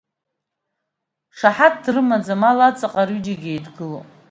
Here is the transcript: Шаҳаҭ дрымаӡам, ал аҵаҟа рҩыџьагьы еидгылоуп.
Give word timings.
Шаҳаҭ 1.37 1.75
дрымаӡам, 1.83 2.41
ал 2.49 2.59
аҵаҟа 2.67 3.01
рҩыџьагьы 3.07 3.49
еидгылоуп. 3.53 4.07